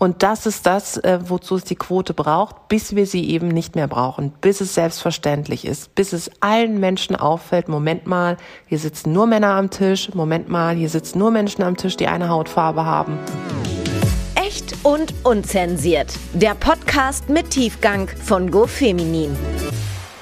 [0.00, 3.74] Und das ist das, äh, wozu es die Quote braucht, bis wir sie eben nicht
[3.74, 8.36] mehr brauchen, bis es selbstverständlich ist, bis es allen Menschen auffällt, Moment mal,
[8.68, 12.06] hier sitzen nur Männer am Tisch, Moment mal, hier sitzen nur Menschen am Tisch, die
[12.06, 13.18] eine Hautfarbe haben.
[14.36, 16.14] Echt und unzensiert.
[16.32, 19.36] Der Podcast mit Tiefgang von GoFeminin.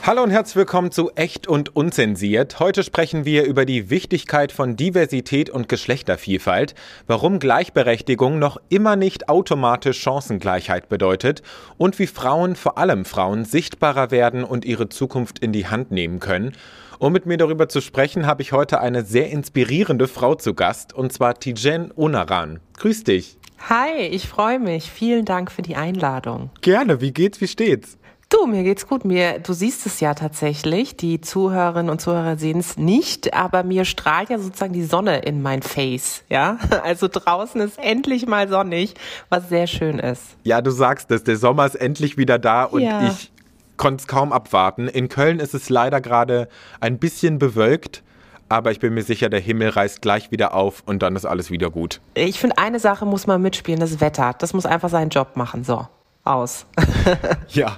[0.07, 2.61] Hallo und herzlich willkommen zu Echt und Unzensiert.
[2.61, 6.77] Heute sprechen wir über die Wichtigkeit von Diversität und Geschlechtervielfalt,
[7.09, 11.43] warum Gleichberechtigung noch immer nicht automatisch Chancengleichheit bedeutet
[11.77, 16.21] und wie Frauen, vor allem Frauen, sichtbarer werden und ihre Zukunft in die Hand nehmen
[16.21, 16.53] können.
[17.01, 20.93] Um mit mir darüber zu sprechen, habe ich heute eine sehr inspirierende Frau zu Gast,
[20.93, 22.61] und zwar Tijen Onaran.
[22.79, 23.39] Grüß dich.
[23.69, 24.89] Hi, ich freue mich.
[24.89, 26.51] Vielen Dank für die Einladung.
[26.61, 27.99] Gerne, wie geht's, wie steht's?
[28.29, 29.05] Du, mir geht's gut.
[29.05, 30.97] Mir, du siehst es ja tatsächlich.
[30.97, 35.43] Die Zuhörerinnen und Zuhörer sehen es nicht, aber mir strahlt ja sozusagen die Sonne in
[35.43, 36.25] mein Face.
[36.29, 38.95] Ja, also draußen ist endlich mal sonnig,
[39.29, 40.23] was sehr schön ist.
[40.43, 41.23] Ja, du sagst es.
[41.23, 43.07] Der Sommer ist endlich wieder da und ja.
[43.07, 43.31] ich
[43.77, 44.89] konnte es kaum abwarten.
[44.89, 46.49] In Köln ist es leider gerade
[46.81, 48.03] ein bisschen bewölkt.
[48.49, 51.51] Aber ich bin mir sicher, der Himmel reißt gleich wieder auf und dann ist alles
[51.51, 52.01] wieder gut.
[52.15, 54.35] Ich finde, eine Sache muss man mitspielen, das Wetter.
[54.39, 55.65] Das muss einfach seinen Job machen.
[55.65, 55.89] So
[56.27, 56.67] aus.
[57.49, 57.77] ja,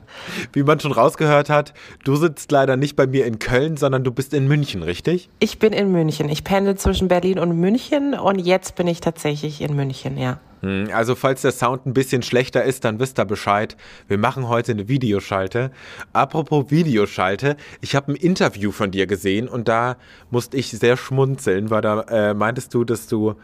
[0.52, 4.12] wie man schon rausgehört hat, du sitzt leider nicht bei mir in Köln, sondern du
[4.12, 5.28] bist in München, richtig?
[5.38, 6.28] Ich bin in München.
[6.28, 10.40] Ich pendel zwischen Berlin und München und jetzt bin ich tatsächlich in München, ja.
[10.62, 13.76] Hm, also falls der Sound ein bisschen schlechter ist, dann wisst ihr Bescheid.
[14.08, 15.70] Wir machen heute eine Videoschalte.
[16.12, 19.96] Apropos Videoschalte, ich habe ein Interview von dir gesehen und da
[20.30, 23.34] musste ich sehr schmunzeln, weil da äh, meintest du, dass du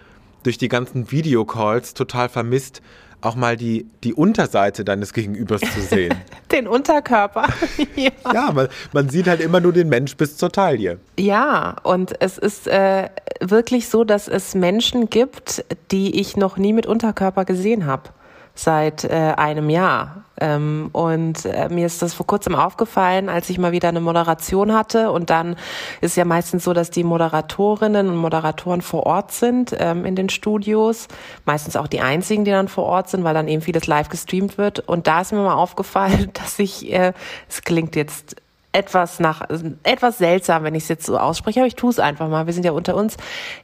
[0.43, 2.83] durch die ganzen Videocalls total vermisst,
[3.25, 6.15] auch mal die, die Unterseite deines Gegenübers zu sehen.
[6.53, 7.49] den Unterkörper.
[7.97, 10.99] ja, ja man, man, sieht halt immer nur den Mensch bis zur Taille.
[11.19, 13.09] Ja, und es ist äh,
[13.41, 18.11] wirklich so, dass es Menschen gibt, die ich noch nie mit Unterkörper gesehen habe
[18.55, 20.24] seit äh, einem Jahr.
[20.41, 24.73] Ähm, und äh, mir ist das vor kurzem aufgefallen, als ich mal wieder eine Moderation
[24.73, 25.11] hatte.
[25.11, 25.57] Und dann
[26.01, 30.29] ist ja meistens so, dass die Moderatorinnen und Moderatoren vor Ort sind ähm, in den
[30.29, 31.09] Studios.
[31.45, 34.59] Meistens auch die einzigen, die dann vor Ort sind, weil dann eben vieles live gestreamt
[34.59, 34.81] wird.
[34.81, 37.13] Und da ist mir mal aufgefallen, dass ich, äh,
[37.49, 38.37] es klingt jetzt
[38.75, 39.43] etwas nach
[39.85, 42.47] etwas seltsam, wenn ich es jetzt so ausspreche, aber ich tue es einfach mal.
[42.47, 43.17] Wir sind ja unter uns.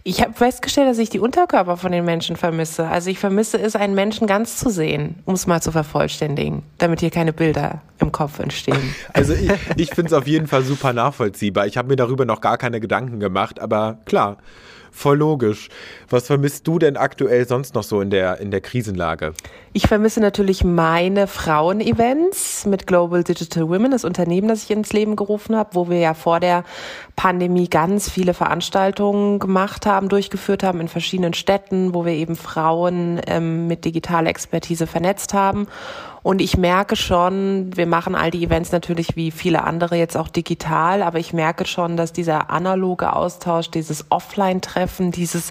[0.04, 2.86] Ich habe festgestellt, dass ich die Unterkörper von den Menschen vermisse.
[2.86, 7.00] Also ich vermisse es, einen Menschen ganz zu sehen, um es mal zu vervollständigen, damit
[7.00, 8.94] hier keine Bilder im Kopf entstehen.
[9.12, 11.66] Also ich, ich finde es auf jeden Fall super nachvollziehbar.
[11.66, 14.38] Ich habe mir darüber noch gar keine Gedanken gemacht, aber klar
[14.90, 15.68] voll logisch.
[16.08, 19.34] Was vermisst du denn aktuell sonst noch so in der, in der Krisenlage?
[19.72, 25.14] Ich vermisse natürlich meine Frauen-Events mit Global Digital Women, das Unternehmen, das ich ins Leben
[25.14, 26.64] gerufen habe, wo wir ja vor der
[27.14, 33.20] Pandemie ganz viele Veranstaltungen gemacht haben, durchgeführt haben in verschiedenen Städten, wo wir eben Frauen
[33.26, 35.68] ähm, mit digitaler Expertise vernetzt haben.
[36.22, 40.28] Und ich merke schon, wir machen all die Events natürlich wie viele andere jetzt auch
[40.28, 45.50] digital, aber ich merke schon, dass dieser analoge Austausch, dieses Offline-Treffen, dieses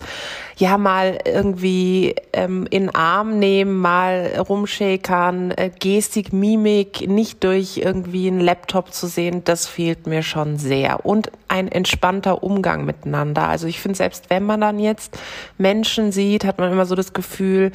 [0.58, 8.28] ja mal irgendwie ähm, in Arm nehmen, mal rumschäkern, äh, Gestik, Mimik, nicht durch irgendwie
[8.28, 11.06] einen Laptop zu sehen, das fehlt mir schon sehr.
[11.06, 13.48] Und ein entspannter Umgang miteinander.
[13.48, 15.20] Also ich finde, selbst wenn man dann jetzt
[15.58, 17.72] Menschen sieht, hat man immer so das Gefühl,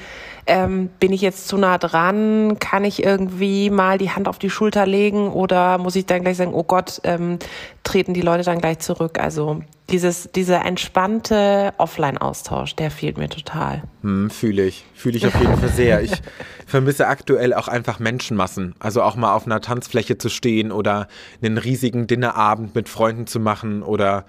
[0.46, 2.58] ähm, bin ich jetzt zu nah dran?
[2.58, 6.36] Kann ich irgendwie mal die Hand auf die Schulter legen oder muss ich dann gleich
[6.36, 7.38] sagen, oh Gott, ähm,
[7.82, 9.18] treten die Leute dann gleich zurück?
[9.18, 13.82] Also dieses, dieser entspannte Offline-Austausch, der fehlt mir total.
[14.02, 14.84] Hm, Fühle ich.
[14.94, 16.02] Fühle ich auf jeden Fall sehr.
[16.02, 16.12] Ich
[16.66, 18.74] vermisse aktuell auch einfach Menschenmassen.
[18.78, 21.08] Also auch mal auf einer Tanzfläche zu stehen oder
[21.42, 24.24] einen riesigen Dinnerabend mit Freunden zu machen oder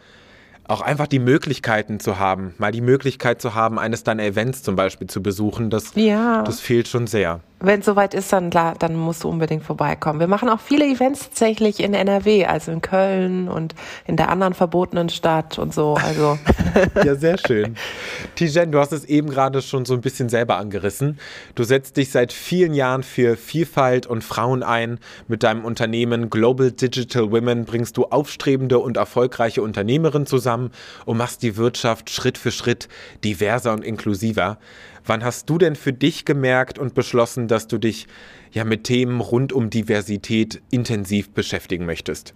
[0.67, 4.75] auch einfach die Möglichkeiten zu haben, mal die Möglichkeit zu haben, eines deiner Events zum
[4.75, 6.41] Beispiel zu besuchen, das, ja.
[6.43, 7.41] das fehlt schon sehr.
[7.65, 10.19] Wenn es soweit ist, dann klar, dann musst du unbedingt vorbeikommen.
[10.19, 14.53] Wir machen auch viele Events tatsächlich in NRW, also in Köln und in der anderen
[14.53, 15.95] verbotenen Stadt und so.
[15.95, 16.37] Also
[17.03, 17.75] ja, sehr schön.
[18.35, 21.19] Tijen, du hast es eben gerade schon so ein bisschen selber angerissen.
[21.55, 24.99] Du setzt dich seit vielen Jahren für Vielfalt und Frauen ein.
[25.27, 30.71] Mit deinem Unternehmen Global Digital Women bringst du aufstrebende und erfolgreiche Unternehmerinnen zusammen
[31.05, 32.87] und machst die Wirtschaft Schritt für Schritt
[33.23, 34.59] diverser und inklusiver.
[35.07, 38.07] Wann hast du denn für dich gemerkt und beschlossen, dass du dich
[38.51, 42.33] ja mit Themen rund um Diversität intensiv beschäftigen möchtest?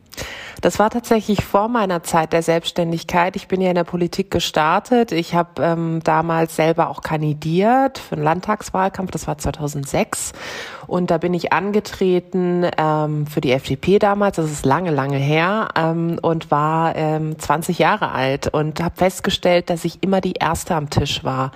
[0.61, 3.35] Das war tatsächlich vor meiner Zeit der Selbstständigkeit.
[3.35, 5.11] Ich bin ja in der Politik gestartet.
[5.11, 9.11] Ich habe ähm, damals selber auch kandidiert für einen Landtagswahlkampf.
[9.11, 10.33] Das war 2006.
[10.89, 15.69] Und da bin ich angetreten ähm, für die FDP damals, das ist lange, lange her,
[15.75, 20.73] ähm, und war ähm, 20 Jahre alt und habe festgestellt, dass ich immer die Erste
[20.73, 21.51] am Tisch war.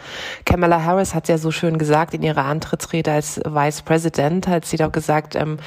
[0.46, 4.78] Kamala Harris hat ja so schön gesagt in ihrer Antrittsrede als Vice President, hat sie
[4.78, 5.58] doch gesagt, ähm,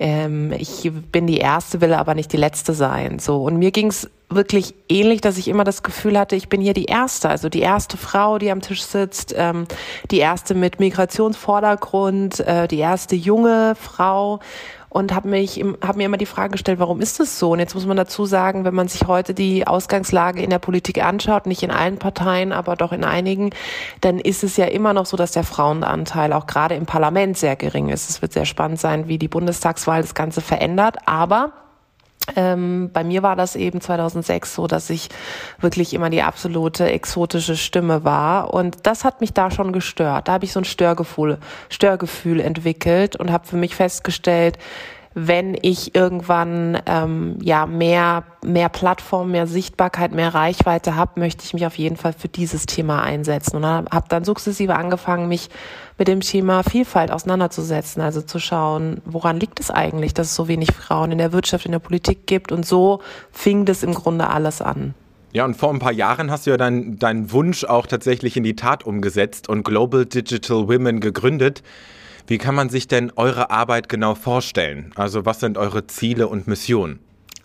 [0.00, 3.18] ähm, ich bin die Erste, will aber nicht die Letzte sein.
[3.18, 3.44] So.
[3.44, 6.86] Und mir ging's wirklich ähnlich, dass ich immer das Gefühl hatte, ich bin hier die
[6.86, 9.66] Erste, also die erste Frau, die am Tisch sitzt, ähm,
[10.10, 14.40] die erste mit Migrationsvordergrund, äh, die erste junge Frau
[14.90, 17.52] und habe mich habe mir immer die Frage gestellt, warum ist das so?
[17.52, 21.02] Und jetzt muss man dazu sagen, wenn man sich heute die Ausgangslage in der Politik
[21.02, 23.50] anschaut, nicht in allen Parteien, aber doch in einigen,
[24.00, 27.54] dann ist es ja immer noch so, dass der Frauenanteil auch gerade im Parlament sehr
[27.54, 28.10] gering ist.
[28.10, 31.52] Es wird sehr spannend sein, wie die Bundestagswahl das Ganze verändert, aber
[32.36, 35.08] ähm, bei mir war das eben 2006 so, dass ich
[35.60, 40.28] wirklich immer die absolute exotische Stimme war und das hat mich da schon gestört.
[40.28, 41.38] Da habe ich so ein Störgefühl,
[41.68, 44.58] Störgefühl entwickelt und habe für mich festgestellt,
[45.14, 51.52] wenn ich irgendwann ähm, ja mehr mehr Plattform, mehr Sichtbarkeit, mehr Reichweite habe, möchte ich
[51.52, 55.50] mich auf jeden Fall für dieses Thema einsetzen und habe dann sukzessive angefangen, mich
[55.98, 60.48] mit dem Thema Vielfalt auseinanderzusetzen, also zu schauen, woran liegt es eigentlich, dass es so
[60.48, 64.28] wenig Frauen in der Wirtschaft, in der Politik gibt und so fing das im Grunde
[64.28, 64.94] alles an.
[65.32, 68.42] Ja, und vor ein paar Jahren hast du ja deinen dein Wunsch auch tatsächlich in
[68.42, 71.62] die Tat umgesetzt und Global Digital Women gegründet.
[72.30, 74.92] Wie kann man sich denn eure Arbeit genau vorstellen?
[74.94, 77.00] Also was sind eure Ziele und Missionen?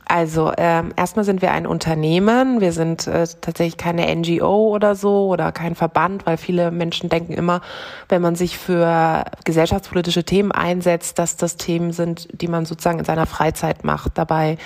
[0.08, 5.28] Also ähm, erstmal sind wir ein Unternehmen, wir sind äh, tatsächlich keine NGO oder so
[5.28, 7.62] oder kein Verband, weil viele Menschen denken immer,
[8.08, 13.06] wenn man sich für gesellschaftspolitische Themen einsetzt, dass das Themen sind, die man sozusagen in
[13.06, 14.18] seiner Freizeit macht.
[14.18, 14.58] Dabei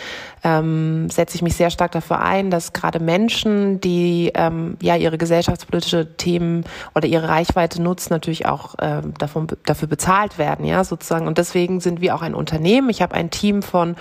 [0.44, 5.18] ähm, setze ich mich sehr stark dafür ein, dass gerade Menschen, die ähm, ja ihre
[5.18, 6.66] gesellschaftspolitische Themen
[6.96, 11.28] oder ihre Reichweite nutzen, natürlich auch äh, davon, dafür bezahlt werden, ja sozusagen.
[11.28, 12.90] Und deswegen sind wir auch ein Unternehmen.
[12.90, 13.96] Ich habe ein Team von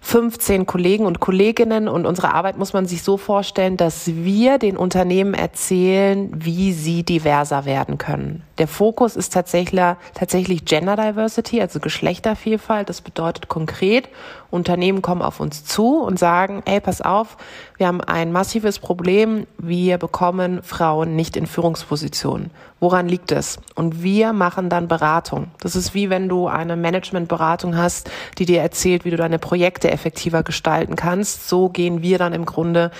[0.00, 4.76] 15 Kollegen und Kolleginnen und unsere Arbeit muss man sich so vorstellen, dass wir den
[4.76, 8.42] Unternehmen erzählen, wie sie diverser werden können.
[8.60, 12.90] Der Fokus ist tatsächlich, tatsächlich Gender Diversity, also Geschlechtervielfalt.
[12.90, 14.10] Das bedeutet konkret,
[14.50, 17.38] Unternehmen kommen auf uns zu und sagen, ey, pass auf,
[17.78, 22.50] wir haben ein massives Problem, wir bekommen Frauen nicht in Führungspositionen.
[22.80, 23.58] Woran liegt es?
[23.76, 25.46] Und wir machen dann Beratung.
[25.62, 29.90] Das ist wie wenn du eine Managementberatung hast, die dir erzählt, wie du deine Projekte
[29.90, 31.48] effektiver gestalten kannst.
[31.48, 32.90] So gehen wir dann im Grunde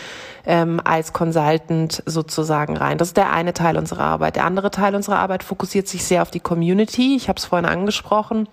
[0.46, 2.98] ähm, als Consultant sozusagen rein.
[2.98, 4.36] Das ist der eine Teil unserer Arbeit.
[4.36, 7.16] Der andere Teil unserer Arbeit fokussiert sich sehr auf die Community.
[7.16, 8.48] Ich habe es vorhin angesprochen.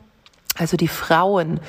[0.57, 1.60] Also die Frauen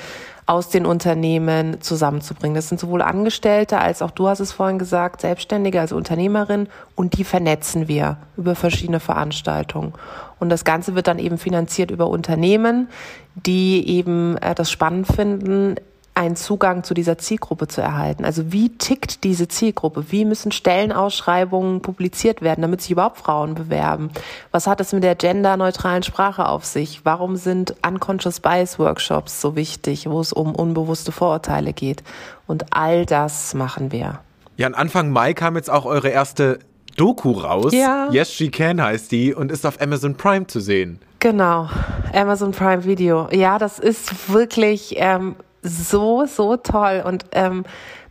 [0.49, 2.55] aus den Unternehmen zusammenzubringen.
[2.55, 7.19] Das sind sowohl Angestellte als auch du hast es vorhin gesagt, Selbstständige, also Unternehmerin und
[7.19, 9.93] die vernetzen wir über verschiedene Veranstaltungen.
[10.39, 12.89] Und das Ganze wird dann eben finanziert über Unternehmen,
[13.35, 15.75] die eben äh, das spannend finden,
[16.19, 18.25] einen Zugang zu dieser Zielgruppe zu erhalten.
[18.25, 20.11] Also wie tickt diese Zielgruppe?
[20.11, 24.09] Wie müssen Stellenausschreibungen publiziert werden, damit sich überhaupt Frauen bewerben?
[24.51, 27.05] Was hat es mit der genderneutralen Sprache auf sich?
[27.05, 32.03] Warum sind Unconscious Bias Workshops so wichtig, wo es um unbewusste Vorurteile geht?
[32.47, 34.19] Und all das machen wir.
[34.57, 36.59] Ja, Anfang Mai kam jetzt auch eure erste
[36.97, 37.71] Doku raus.
[37.71, 38.09] Ja.
[38.11, 40.99] Yes, She Can heißt die und ist auf Amazon Prime zu sehen.
[41.19, 41.69] Genau,
[42.13, 43.29] Amazon Prime Video.
[43.31, 47.03] Ja, das ist wirklich ähm, so, so toll.
[47.05, 47.63] Und ähm,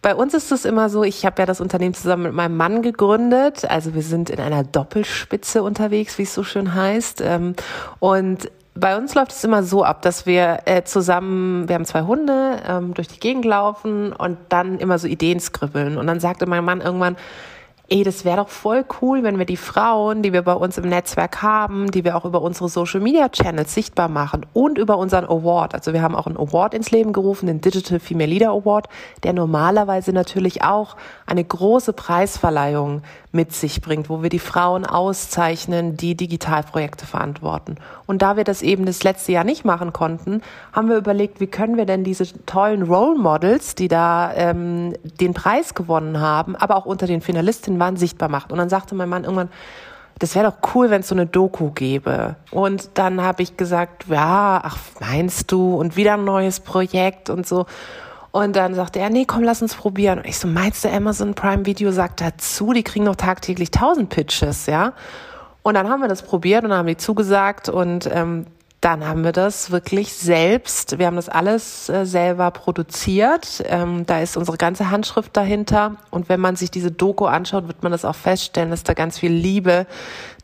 [0.02, 2.82] bei uns ist es immer so, ich habe ja das Unternehmen zusammen mit meinem Mann
[2.82, 3.68] gegründet.
[3.68, 7.20] Also wir sind in einer Doppelspitze unterwegs, wie es so schön heißt.
[7.20, 7.54] Ähm,
[7.98, 12.02] und bei uns läuft es immer so ab, dass wir äh, zusammen, wir haben zwei
[12.02, 15.98] Hunde, ähm, durch die Gegend laufen und dann immer so Ideen skribbeln.
[15.98, 17.16] Und dann sagte mein Mann irgendwann,
[17.90, 20.88] ey, das wäre doch voll cool, wenn wir die Frauen, die wir bei uns im
[20.88, 25.24] Netzwerk haben, die wir auch über unsere Social Media Channels sichtbar machen und über unseren
[25.24, 25.74] Award.
[25.74, 28.88] Also wir haben auch einen Award ins Leben gerufen, den Digital Female Leader Award,
[29.22, 33.02] der normalerweise natürlich auch eine große Preisverleihung
[33.32, 37.76] mit sich bringt, wo wir die Frauen auszeichnen, die Digitalprojekte verantworten.
[38.06, 40.42] Und da wir das eben das letzte Jahr nicht machen konnten,
[40.72, 45.34] haben wir überlegt, wie können wir denn diese tollen Role Models, die da ähm, den
[45.34, 48.52] Preis gewonnen haben, aber auch unter den Finalistinnen waren, sichtbar machen.
[48.52, 49.50] Und dann sagte mein Mann irgendwann,
[50.18, 52.36] das wäre doch cool, wenn es so eine Doku gäbe.
[52.50, 55.76] Und dann habe ich gesagt, ja, ach, meinst du?
[55.76, 57.66] Und wieder ein neues Projekt und so.
[58.30, 60.18] Und dann sagte er, nee, komm, lass uns probieren.
[60.18, 64.10] Und ich so, meinst du, Amazon Prime Video sagt dazu, die kriegen noch tagtäglich tausend
[64.10, 64.92] Pitches, ja?
[65.62, 68.46] Und dann haben wir das probiert und dann haben die zugesagt und ähm,
[68.80, 71.00] dann haben wir das wirklich selbst.
[71.00, 73.64] Wir haben das alles äh, selber produziert.
[73.66, 75.96] Ähm, da ist unsere ganze Handschrift dahinter.
[76.10, 79.18] Und wenn man sich diese Doku anschaut, wird man das auch feststellen, dass da ganz
[79.18, 79.86] viel Liebe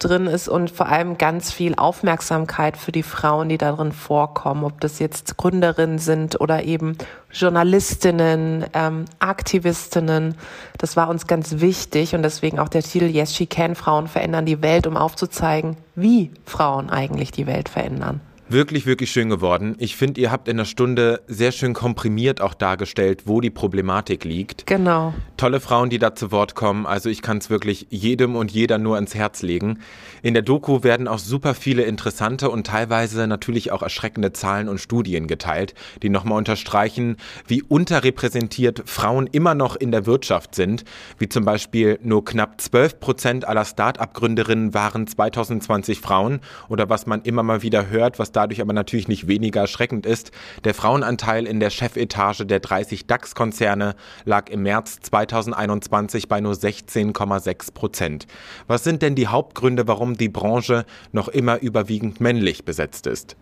[0.00, 4.64] drin ist und vor allem ganz viel Aufmerksamkeit für die Frauen, die darin vorkommen.
[4.64, 6.98] Ob das jetzt Gründerinnen sind oder eben
[7.34, 10.36] Journalistinnen, ähm, Aktivistinnen.
[10.78, 14.46] Das war uns ganz wichtig und deswegen auch der Titel Yes, She Can, Frauen verändern
[14.46, 18.20] die Welt, um aufzuzeigen, wie Frauen eigentlich die Welt verändern.
[18.48, 19.74] Wirklich, wirklich schön geworden.
[19.78, 24.24] Ich finde, ihr habt in der Stunde sehr schön komprimiert auch dargestellt, wo die Problematik
[24.24, 24.66] liegt.
[24.66, 25.14] Genau.
[25.38, 26.84] Tolle Frauen, die da zu Wort kommen.
[26.84, 29.78] Also ich kann es wirklich jedem und jeder nur ins Herz legen.
[30.22, 34.78] In der Doku werden auch super viele interessante und teilweise natürlich auch erschreckende Zahlen und
[34.78, 40.84] Studien geteilt, die nochmal unterstreichen, wie unterrepräsentiert Frauen immer noch in der Wirtschaft sind.
[41.18, 46.40] Wie zum Beispiel nur knapp 12 Prozent aller Start-up-Gründerinnen waren 2020 Frauen.
[46.68, 50.30] Oder was man immer mal wieder hört, was dadurch aber natürlich nicht weniger erschreckend ist.
[50.64, 57.72] Der Frauenanteil in der Chefetage der 30 DAX-Konzerne lag im März 2021 bei nur 16,6
[57.72, 58.26] Prozent.
[58.66, 63.36] Was sind denn die Hauptgründe, warum die Branche noch immer überwiegend männlich besetzt ist?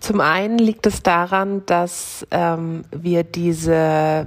[0.00, 4.26] Zum einen liegt es daran, dass ähm, wir diese,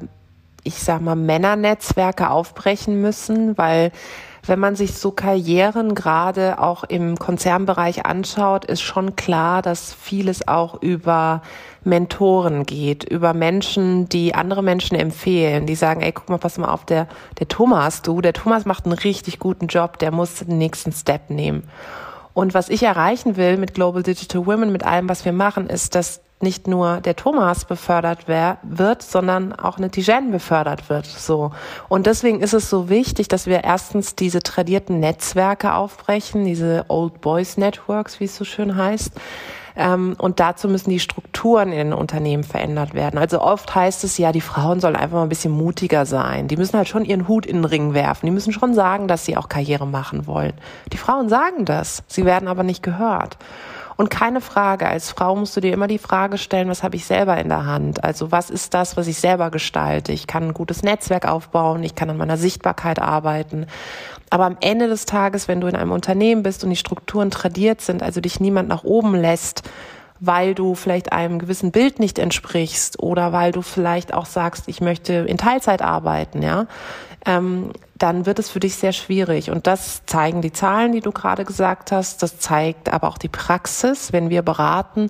[0.64, 3.92] ich sag mal, Männernetzwerke aufbrechen müssen, weil
[4.46, 10.48] wenn man sich so Karrieren gerade auch im Konzernbereich anschaut, ist schon klar, dass vieles
[10.48, 11.42] auch über
[11.84, 16.70] Mentoren geht, über Menschen, die andere Menschen empfehlen, die sagen, ey, guck mal, pass mal
[16.70, 17.08] auf, der,
[17.40, 21.30] der Thomas, du, der Thomas macht einen richtig guten Job, der muss den nächsten Step
[21.30, 21.64] nehmen.
[22.34, 25.96] Und was ich erreichen will mit Global Digital Women, mit allem, was wir machen, ist,
[25.96, 31.06] dass nicht nur der Thomas befördert wird, sondern auch eine Tijen befördert wird.
[31.06, 31.52] So.
[31.90, 37.22] Und deswegen ist es so wichtig, dass wir erstens diese tradierten Netzwerke aufbrechen, diese Old
[37.22, 39.12] Boys Networks, wie es so schön heißt.
[39.76, 43.18] Ähm, und dazu müssen die Strukturen in den Unternehmen verändert werden.
[43.18, 46.48] Also oft heißt es ja, die Frauen sollen einfach mal ein bisschen mutiger sein.
[46.48, 48.26] Die müssen halt schon ihren Hut in den Ring werfen.
[48.26, 50.54] Die müssen schon sagen, dass sie auch Karriere machen wollen.
[50.92, 52.04] Die Frauen sagen das.
[52.08, 53.38] Sie werden aber nicht gehört.
[54.00, 57.04] Und keine Frage, als Frau musst du dir immer die Frage stellen, was habe ich
[57.06, 58.02] selber in der Hand?
[58.02, 60.14] Also was ist das, was ich selber gestalte?
[60.14, 63.68] Ich kann ein gutes Netzwerk aufbauen, ich kann an meiner Sichtbarkeit arbeiten.
[64.30, 67.82] Aber am Ende des Tages, wenn du in einem Unternehmen bist und die Strukturen tradiert
[67.82, 69.64] sind, also dich niemand nach oben lässt,
[70.20, 74.82] weil du vielleicht einem gewissen Bild nicht entsprichst oder weil du vielleicht auch sagst, ich
[74.82, 76.68] möchte in Teilzeit arbeiten, ja,
[77.26, 79.52] ähm, dann wird es für dich sehr schwierig.
[79.52, 82.24] Und das zeigen die Zahlen, die du gerade gesagt hast.
[82.24, 85.10] Das zeigt aber auch die Praxis, wenn wir beraten,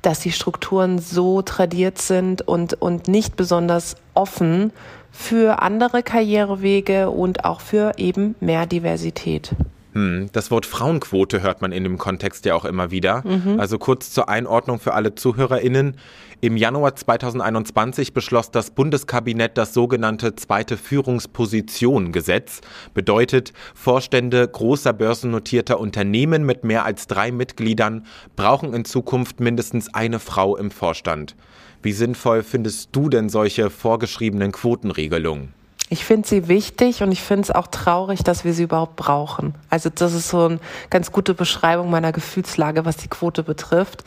[0.00, 4.72] dass die Strukturen so tradiert sind und, und nicht besonders offen
[5.10, 9.54] für andere Karrierewege und auch für eben mehr Diversität.
[9.92, 13.22] Hm, das Wort Frauenquote hört man in dem Kontext ja auch immer wieder.
[13.26, 13.60] Mhm.
[13.60, 15.96] Also kurz zur Einordnung für alle ZuhörerInnen.
[16.40, 22.62] Im Januar 2021 beschloss das Bundeskabinett das sogenannte zweite Führungsposition-Gesetz.
[22.94, 30.18] Bedeutet, Vorstände großer börsennotierter Unternehmen mit mehr als drei Mitgliedern brauchen in Zukunft mindestens eine
[30.18, 31.36] Frau im Vorstand.
[31.82, 35.52] Wie sinnvoll findest du denn solche vorgeschriebenen Quotenregelungen?
[35.92, 39.54] Ich finde sie wichtig und ich finde es auch traurig, dass wir sie überhaupt brauchen.
[39.68, 40.58] Also das ist so eine
[40.88, 44.02] ganz gute Beschreibung meiner Gefühlslage, was die Quote betrifft.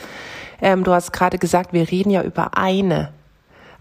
[0.59, 3.13] Ähm, du hast gerade gesagt, wir reden ja über eine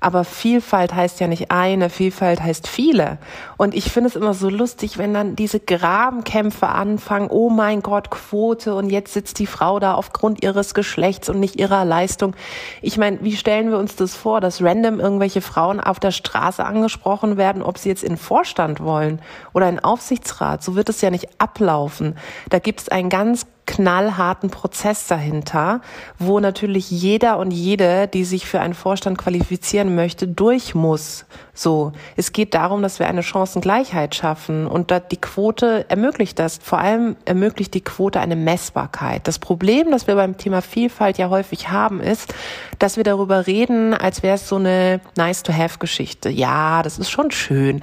[0.04, 3.16] aber Vielfalt heißt ja nicht eine, Vielfalt heißt viele.
[3.56, 8.10] Und ich finde es immer so lustig, wenn dann diese Grabenkämpfe anfangen, oh mein Gott,
[8.10, 12.36] Quote und jetzt sitzt die Frau da aufgrund ihres Geschlechts und nicht ihrer Leistung.
[12.82, 16.62] Ich meine, wie stellen wir uns das vor, dass random irgendwelche Frauen auf der Straße
[16.62, 19.22] angesprochen werden, ob sie jetzt in Vorstand wollen
[19.54, 20.62] oder in Aufsichtsrat?
[20.62, 22.18] So wird es ja nicht ablaufen.
[22.50, 25.80] Da gibt es einen ganz knallharten Prozess dahinter,
[26.18, 31.26] wo natürlich jeder und jede, die sich für einen Vorstand qualifizieren möchte, durch muss.
[31.54, 36.58] So, es geht darum, dass wir eine Chancengleichheit schaffen und die Quote ermöglicht das.
[36.60, 39.26] Vor allem ermöglicht die Quote eine Messbarkeit.
[39.28, 42.34] Das Problem, das wir beim Thema Vielfalt ja häufig haben, ist,
[42.80, 46.28] dass wir darüber reden, als wäre es so eine nice-to-have-Geschichte.
[46.28, 47.82] Ja, das ist schon schön.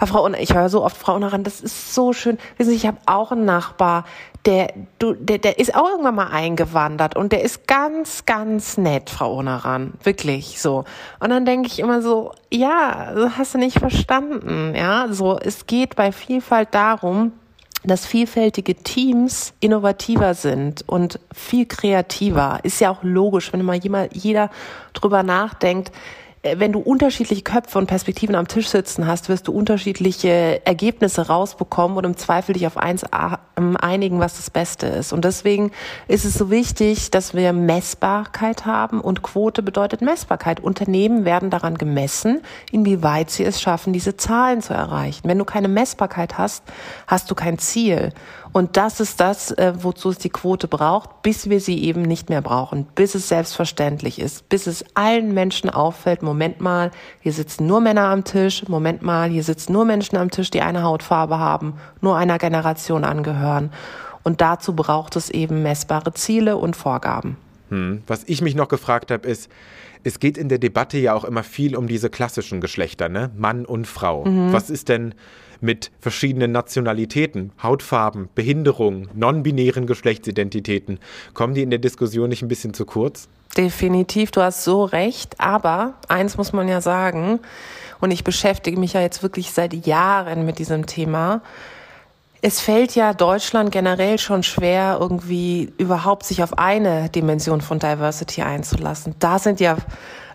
[0.00, 2.38] Aber Frau, ich höre so oft Frauen daran, das ist so schön.
[2.56, 4.04] Wissen Sie, ich habe auch einen Nachbar,
[4.44, 9.08] der, du, der, der ist auch irgendwann mal eingewandert und der ist ganz, ganz nett,
[9.08, 9.94] Frau Oneran.
[10.02, 10.84] Wirklich so.
[11.20, 15.08] Und dann denke ich immer so, ja, hast du nicht verstanden, ja.
[15.10, 17.32] So, es geht bei Vielfalt darum,
[17.84, 22.60] dass vielfältige Teams innovativer sind und viel kreativer.
[22.62, 23.80] Ist ja auch logisch, wenn mal
[24.12, 24.50] jeder
[24.92, 25.90] drüber nachdenkt,
[26.42, 31.26] äh, wenn du unterschiedliche Köpfe und Perspektiven am Tisch sitzen hast, wirst du unterschiedliche Ergebnisse
[31.26, 33.04] rausbekommen und im Zweifel dich auf eins
[33.76, 35.12] einigen, was das Beste ist.
[35.12, 35.72] Und deswegen
[36.08, 40.60] ist es so wichtig, dass wir Messbarkeit haben und Quote bedeutet Messbarkeit.
[40.60, 42.40] Unternehmen werden daran gemessen,
[42.70, 45.28] inwieweit sie es schaffen, diese Zahlen zu erreichen.
[45.28, 46.64] Wenn du keine Messbarkeit hast,
[47.06, 48.12] hast du kein Ziel.
[48.52, 52.28] Und das ist das, äh, wozu es die Quote braucht, bis wir sie eben nicht
[52.28, 56.90] mehr brauchen, bis es selbstverständlich ist, bis es allen Menschen auffällt, Moment mal,
[57.20, 60.60] hier sitzen nur Männer am Tisch, Moment mal, hier sitzen nur Menschen am Tisch, die
[60.60, 63.51] eine Hautfarbe haben, nur einer Generation angehören.
[64.22, 67.36] Und dazu braucht es eben messbare Ziele und Vorgaben.
[67.70, 68.02] Hm.
[68.06, 69.50] Was ich mich noch gefragt habe, ist,
[70.04, 73.30] es geht in der Debatte ja auch immer viel um diese klassischen Geschlechter, ne?
[73.36, 74.24] Mann und Frau.
[74.24, 74.52] Mhm.
[74.52, 75.14] Was ist denn
[75.60, 80.98] mit verschiedenen Nationalitäten, Hautfarben, Behinderungen, non-binären Geschlechtsidentitäten?
[81.34, 83.28] Kommen die in der Diskussion nicht ein bisschen zu kurz?
[83.56, 85.36] Definitiv, du hast so recht.
[85.38, 87.38] Aber eins muss man ja sagen,
[88.00, 91.42] und ich beschäftige mich ja jetzt wirklich seit Jahren mit diesem Thema.
[92.44, 98.42] Es fällt ja Deutschland generell schon schwer, irgendwie überhaupt sich auf eine Dimension von Diversity
[98.42, 99.14] einzulassen.
[99.20, 99.76] Da sind ja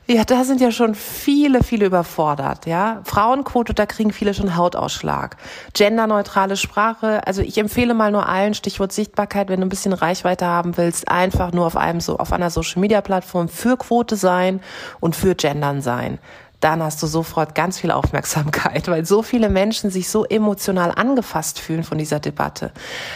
[0.09, 3.01] ja, da sind ja schon viele, viele überfordert, ja.
[3.03, 5.35] Frauenquote, da kriegen viele schon Hautausschlag.
[5.73, 10.45] Genderneutrale Sprache, also ich empfehle mal nur allen, Stichwort Sichtbarkeit, wenn du ein bisschen Reichweite
[10.45, 14.61] haben willst, einfach nur auf einem so, auf einer Social Media Plattform für Quote sein
[15.01, 16.19] und für Gendern sein
[16.59, 21.59] dann hast du sofort ganz viel Aufmerksamkeit, weil so viele Menschen sich so emotional angefasst
[21.59, 22.71] fühlen von dieser Debatte.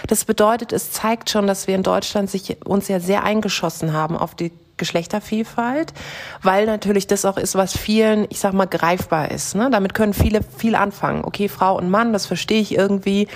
[0.08, 4.16] Das bedeutet, es zeigt schon, dass wir in Deutschland sich uns ja sehr eingeschossen haben
[4.16, 5.94] auf die Geschlechtervielfalt,
[6.42, 9.54] weil natürlich das auch ist, was vielen, ich sag mal, greifbar ist.
[9.54, 9.70] Ne?
[9.72, 11.24] Damit können viele viel anfangen.
[11.24, 13.28] Okay, Frau und Mann, das verstehe ich irgendwie.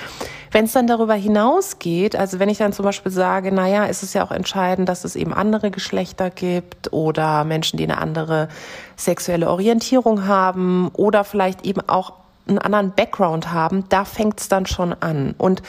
[0.55, 4.13] Wenn es dann darüber hinausgeht, also wenn ich dann zum Beispiel sage, naja, ist es
[4.13, 8.47] ja auch entscheidend, dass es eben andere Geschlechter gibt oder Menschen, die eine andere
[8.95, 12.13] sexuelle Orientierung haben oder vielleicht eben auch
[12.47, 15.35] einen anderen Background haben, da fängt es dann schon an.
[15.37, 15.61] Und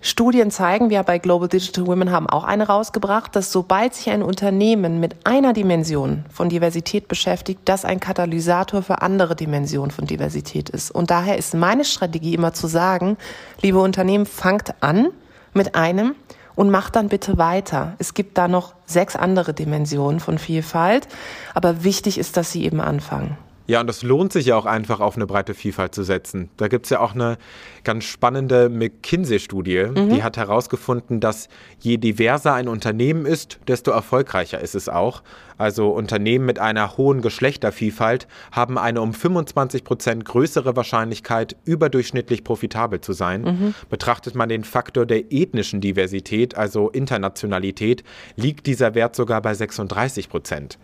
[0.00, 4.22] Studien zeigen, wir bei Global Digital Women haben auch eine rausgebracht, dass sobald sich ein
[4.22, 10.68] Unternehmen mit einer Dimension von Diversität beschäftigt, das ein Katalysator für andere Dimensionen von Diversität
[10.68, 10.92] ist.
[10.92, 13.16] Und daher ist meine Strategie immer zu sagen,
[13.60, 15.08] liebe Unternehmen, fangt an
[15.52, 16.14] mit einem
[16.54, 17.94] und macht dann bitte weiter.
[17.98, 21.08] Es gibt da noch sechs andere Dimensionen von Vielfalt,
[21.54, 23.36] aber wichtig ist, dass Sie eben anfangen.
[23.68, 26.48] Ja, und das lohnt sich ja auch einfach auf eine breite Vielfalt zu setzen.
[26.56, 27.36] Da gibt es ja auch eine
[27.84, 30.08] ganz spannende McKinsey-Studie, mhm.
[30.08, 31.48] die hat herausgefunden, dass
[31.78, 35.22] je diverser ein Unternehmen ist, desto erfolgreicher ist es auch.
[35.58, 43.00] Also Unternehmen mit einer hohen Geschlechtervielfalt haben eine um 25 Prozent größere Wahrscheinlichkeit, überdurchschnittlich profitabel
[43.00, 43.42] zu sein.
[43.42, 43.74] Mhm.
[43.90, 48.04] Betrachtet man den Faktor der ethnischen Diversität, also Internationalität,
[48.36, 50.78] liegt dieser Wert sogar bei 36 Prozent.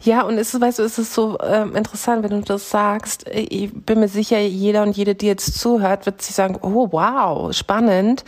[0.00, 3.26] Ja, und es ist, weißt du, es ist so äh, interessant, wenn du das sagst.
[3.30, 7.52] Ich bin mir sicher, jeder und jede, die jetzt zuhört, wird sich sagen, oh wow,
[7.52, 8.24] spannend.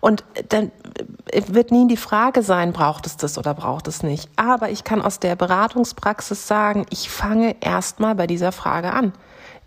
[0.00, 0.72] Und dann
[1.46, 4.28] wird nie die Frage sein, braucht es das oder braucht es nicht.
[4.36, 9.12] Aber ich kann aus der Beratungspraxis sagen, ich fange erstmal bei dieser Frage an.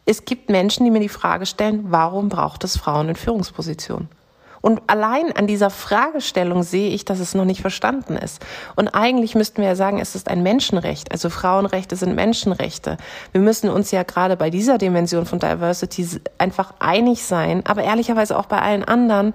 [0.06, 4.10] Es gibt Menschen, die mir die Frage stellen, warum braucht es Frauen in Führungspositionen?
[4.65, 8.41] Und allein an dieser Fragestellung sehe ich, dass es noch nicht verstanden ist.
[8.78, 11.12] Und eigentlich müssten wir ja sagen, es ist ein Menschenrecht.
[11.12, 12.96] Also Frauenrechte sind Menschenrechte.
[13.34, 18.39] Wir müssen uns ja gerade bei dieser Dimension von Diversity einfach einig sein, aber ehrlicherweise
[18.39, 19.34] auch bei allen anderen,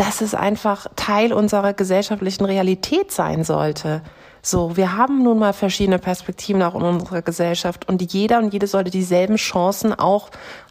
[0.00, 4.00] dass es einfach Teil unserer gesellschaftlichen Realität sein sollte.
[4.40, 8.66] So, wir haben nun mal verschiedene Perspektiven auch in unserer Gesellschaft und jeder und jede
[8.66, 10.30] sollte dieselben Chancen auch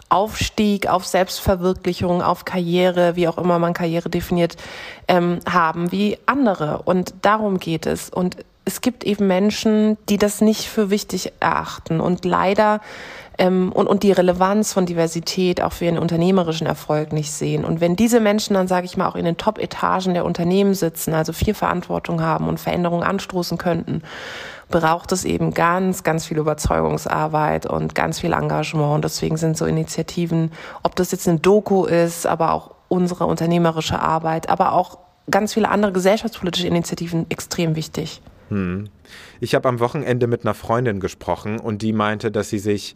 [0.10, 4.56] Aufstieg, auf Selbstverwirklichung, auf Karriere, wie auch immer man Karriere definiert,
[5.08, 6.82] ähm, haben wie andere.
[6.86, 8.10] Und darum geht es.
[8.10, 12.02] Und es gibt eben Menschen, die das nicht für wichtig erachten.
[12.02, 12.82] Und leider
[13.40, 17.64] ähm, und, und die Relevanz von Diversität auch für ihren unternehmerischen Erfolg nicht sehen.
[17.64, 21.14] Und wenn diese Menschen dann, sage ich mal, auch in den Top-Etagen der Unternehmen sitzen,
[21.14, 24.04] also viel Verantwortung haben und Veränderungen anstoßen könnten,
[24.68, 28.96] braucht es eben ganz, ganz viel Überzeugungsarbeit und ganz viel Engagement.
[28.96, 30.52] Und deswegen sind so Initiativen,
[30.84, 34.98] ob das jetzt eine Doku ist, aber auch unsere unternehmerische Arbeit, aber auch
[35.32, 38.22] ganz viele andere gesellschaftspolitische Initiativen extrem wichtig.
[38.50, 38.90] Hm.
[39.40, 42.96] Ich habe am Wochenende mit einer Freundin gesprochen und die meinte, dass sie sich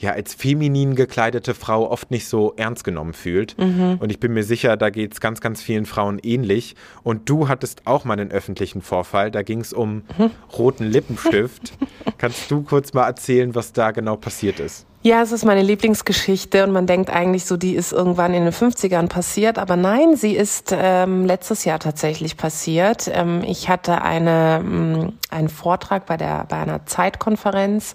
[0.00, 3.56] ja als feminin gekleidete Frau oft nicht so ernst genommen fühlt.
[3.58, 3.98] Mhm.
[4.00, 6.74] Und ich bin mir sicher, da geht es ganz, ganz vielen Frauen ähnlich.
[7.02, 9.30] Und du hattest auch mal einen öffentlichen Vorfall.
[9.30, 10.30] Da ging es um mhm.
[10.56, 11.74] roten Lippenstift.
[12.18, 14.86] Kannst du kurz mal erzählen, was da genau passiert ist?
[15.02, 18.52] Ja, es ist meine Lieblingsgeschichte und man denkt eigentlich so, die ist irgendwann in den
[18.52, 23.10] 50ern passiert, aber nein, sie ist ähm, letztes Jahr tatsächlich passiert.
[23.10, 27.94] Ähm, ich hatte eine, ähm, einen Vortrag bei, der, bei einer Zeitkonferenz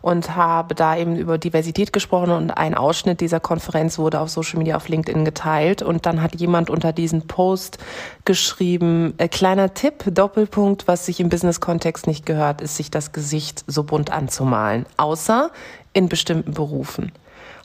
[0.00, 4.58] und habe da eben über Diversität gesprochen und ein Ausschnitt dieser Konferenz wurde auf Social
[4.58, 7.78] Media auf LinkedIn geteilt und dann hat jemand unter diesen Post
[8.24, 13.64] geschrieben, äh, kleiner Tipp, Doppelpunkt, was sich im Business-Kontext nicht gehört, ist sich das Gesicht
[13.66, 15.50] so bunt anzumalen, außer
[15.94, 17.12] in bestimmten Berufen.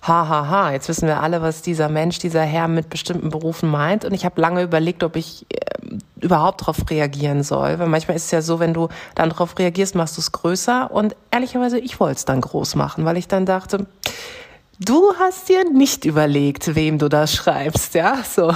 [0.08, 3.70] Ha, ha, ha, jetzt wissen wir alle, was dieser Mensch, dieser Herr mit bestimmten Berufen
[3.70, 4.06] meint.
[4.06, 7.80] Und ich habe lange überlegt, ob ich äh, überhaupt darauf reagieren soll.
[7.80, 10.90] Weil manchmal ist es ja so, wenn du dann darauf reagierst, machst du es größer.
[10.90, 13.88] Und ehrlicherweise, ich wollte es dann groß machen, weil ich dann dachte,
[14.82, 18.20] Du hast dir nicht überlegt, wem du das schreibst, ja?
[18.24, 18.54] So,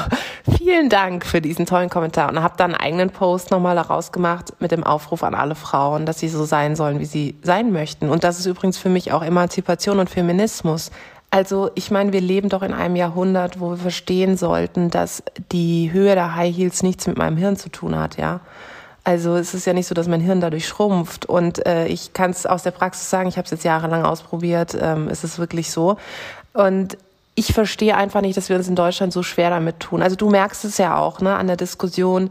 [0.57, 4.53] vielen Dank für diesen tollen Kommentar und habe dann einen eigenen Post nochmal daraus gemacht
[4.59, 8.07] mit dem Aufruf an alle Frauen, dass sie so sein sollen, wie sie sein möchten.
[8.07, 10.91] Und das ist übrigens für mich auch Emanzipation und Feminismus.
[11.29, 15.91] Also, ich meine, wir leben doch in einem Jahrhundert, wo wir verstehen sollten, dass die
[15.91, 18.39] Höhe der High Heels nichts mit meinem Hirn zu tun hat, ja?
[19.03, 21.25] Also es ist ja nicht so, dass mein Hirn dadurch schrumpft.
[21.25, 24.77] Und äh, ich kann es aus der Praxis sagen, ich habe es jetzt jahrelang ausprobiert,
[24.79, 25.97] ähm, es ist wirklich so.
[26.53, 26.97] Und
[27.35, 30.01] ich verstehe einfach nicht, dass wir uns in Deutschland so schwer damit tun.
[30.01, 32.29] Also du merkst es ja auch ne, an der Diskussion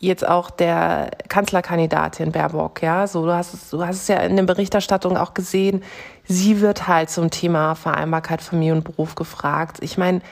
[0.00, 4.34] jetzt auch der Kanzlerkandidatin Baerbock, ja, so du hast es, du hast es ja in
[4.34, 5.82] der Berichterstattung auch gesehen.
[6.26, 9.76] Sie wird halt zum Thema Vereinbarkeit Familie und Beruf gefragt.
[9.82, 10.22] Ich meine,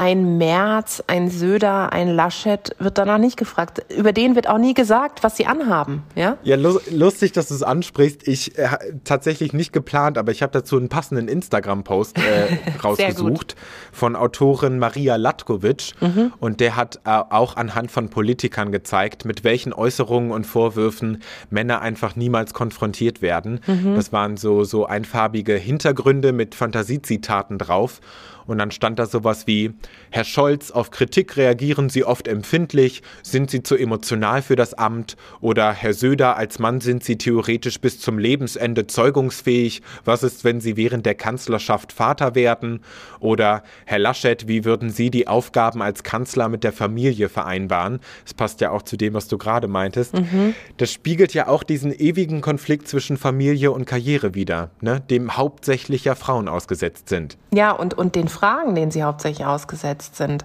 [0.00, 3.84] ein Merz, ein Söder, ein Laschet wird danach nicht gefragt.
[3.94, 6.04] Über den wird auch nie gesagt, was sie anhaben.
[6.14, 8.26] Ja, ja lustig, dass du es ansprichst.
[8.26, 8.70] Ich äh,
[9.04, 13.56] tatsächlich nicht geplant, aber ich habe dazu einen passenden Instagram-Post äh, rausgesucht
[13.92, 15.92] von Autorin Maria Latkovic.
[16.00, 16.32] Mhm.
[16.40, 21.82] Und der hat äh, auch anhand von Politikern gezeigt, mit welchen Äußerungen und Vorwürfen Männer
[21.82, 23.60] einfach niemals konfrontiert werden.
[23.66, 23.96] Mhm.
[23.96, 28.00] Das waren so, so einfarbige Hintergründe mit Fantasiezitaten drauf.
[28.46, 29.72] Und dann stand da sowas wie,
[30.10, 35.16] Herr Scholz, auf Kritik reagieren Sie oft empfindlich, sind Sie zu emotional für das Amt?
[35.40, 39.82] Oder Herr Söder, als Mann sind Sie theoretisch bis zum Lebensende zeugungsfähig.
[40.04, 42.80] Was ist, wenn Sie während der Kanzlerschaft Vater werden?
[43.20, 48.00] Oder Herr Laschet, wie würden Sie die Aufgaben als Kanzler mit der Familie vereinbaren?
[48.24, 50.14] Das passt ja auch zu dem, was du gerade meintest.
[50.14, 50.54] Mhm.
[50.76, 55.00] Das spiegelt ja auch diesen ewigen Konflikt zwischen Familie und Karriere wider, ne?
[55.00, 57.36] dem hauptsächlich ja Frauen ausgesetzt sind.
[57.52, 60.44] Ja, und, und den Fragen, denen sie hauptsächlich ausgesetzt sind.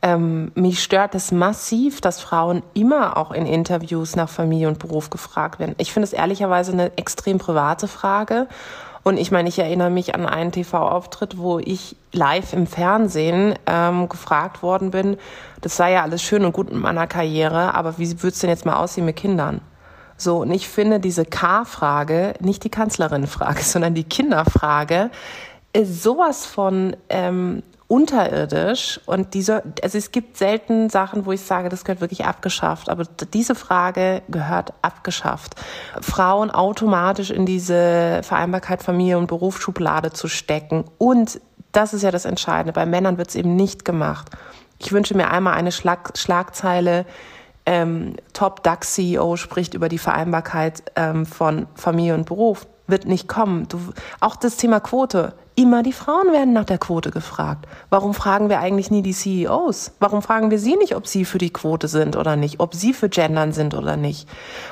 [0.00, 5.10] Ähm, mich stört es massiv, dass Frauen immer auch in Interviews nach Familie und Beruf
[5.10, 5.74] gefragt werden.
[5.78, 8.46] Ich finde es ehrlicherweise eine extrem private Frage.
[9.02, 14.08] Und ich meine, ich erinnere mich an einen TV-Auftritt, wo ich live im Fernsehen ähm,
[14.08, 15.16] gefragt worden bin,
[15.60, 18.50] das sei ja alles schön und gut mit meiner Karriere, aber wie würde es denn
[18.50, 19.60] jetzt mal aussehen mit Kindern?
[20.16, 25.10] So, und ich finde diese K-Frage, nicht die Kanzlerin-Frage, sondern die Kinderfrage,
[25.72, 31.70] ist sowas von ähm, unterirdisch und diese, also es gibt selten Sachen, wo ich sage,
[31.70, 35.54] das gehört wirklich abgeschafft, aber diese Frage gehört abgeschafft.
[36.02, 41.40] Frauen automatisch in diese Vereinbarkeit Familie und Berufsschublade zu stecken und
[41.72, 42.72] das ist ja das Entscheidende.
[42.72, 44.30] Bei Männern wird es eben nicht gemacht.
[44.78, 47.06] Ich wünsche mir einmal eine Schlag Schlagzeile,
[47.66, 52.66] ähm, Top-DAX-CEO spricht über die Vereinbarkeit ähm, von Familie und Beruf.
[52.88, 53.68] Wird nicht kommen.
[53.68, 53.78] Du,
[54.18, 57.66] auch das Thema Quote Immer die Frauen werden nach der Quote gefragt.
[57.90, 59.90] Warum fragen wir eigentlich nie die CEOs?
[59.98, 62.92] Warum fragen wir sie nicht, ob sie für die Quote sind oder nicht, ob sie
[62.92, 64.28] für Gendern sind oder nicht?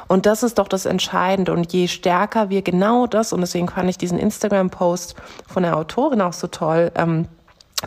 [0.07, 1.53] Und das ist doch das Entscheidende.
[1.53, 5.17] Und je stärker wir genau das, und deswegen fand ich diesen Instagram-Post
[5.49, 7.27] von der Autorin auch so toll, ähm,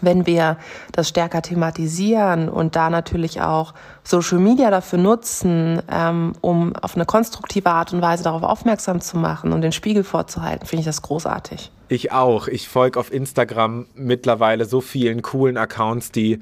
[0.01, 0.57] wenn wir
[0.91, 3.73] das stärker thematisieren und da natürlich auch
[4.03, 9.17] Social Media dafür nutzen, ähm, um auf eine konstruktive Art und Weise darauf aufmerksam zu
[9.17, 11.71] machen und den Spiegel vorzuhalten, finde ich das großartig.
[11.87, 12.47] Ich auch.
[12.47, 16.39] Ich folge auf Instagram mittlerweile so vielen coolen Accounts, die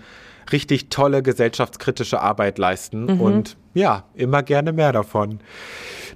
[0.52, 3.22] richtig tolle gesellschaftskritische Arbeit leisten mhm.
[3.22, 5.40] und ja, immer gerne mehr davon.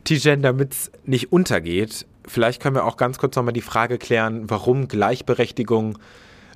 [0.03, 4.49] Tijen, damit es nicht untergeht, vielleicht können wir auch ganz kurz nochmal die Frage klären,
[4.49, 5.97] warum Gleichberechtigung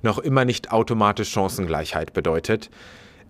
[0.05, 2.69] noch immer nicht automatisch Chancengleichheit bedeutet.